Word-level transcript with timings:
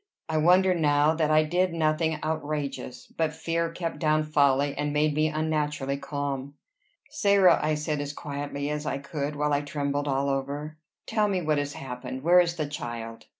I 0.27 0.37
wonder 0.37 0.73
now 0.73 1.13
that 1.13 1.29
I 1.29 1.43
did 1.43 1.73
nothing 1.73 2.17
outrageous; 2.23 3.05
but 3.05 3.35
fear 3.35 3.69
kept 3.69 3.99
down 3.99 4.23
folly, 4.23 4.73
and 4.75 4.91
made 4.91 5.13
me 5.13 5.27
unnaturally 5.27 5.95
calm. 5.97 6.55
"Sarah," 7.11 7.59
I 7.61 7.75
said, 7.75 8.01
as 8.01 8.11
quietly 8.11 8.71
as 8.71 8.87
I 8.87 8.97
could, 8.97 9.35
while 9.35 9.53
I 9.53 9.61
trembled 9.61 10.07
all 10.07 10.27
over, 10.27 10.79
"tell 11.05 11.27
me 11.27 11.43
what 11.43 11.59
has 11.59 11.73
happened. 11.73 12.23
Where 12.23 12.39
is 12.39 12.55
the 12.55 12.65
child?" 12.65 13.27